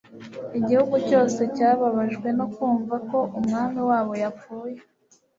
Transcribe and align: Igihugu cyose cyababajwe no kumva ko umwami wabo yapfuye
Igihugu 0.59 0.95
cyose 1.07 1.41
cyababajwe 1.55 2.27
no 2.37 2.45
kumva 2.55 2.95
ko 3.09 3.19
umwami 3.39 3.79
wabo 3.89 4.13
yapfuye 4.23 4.79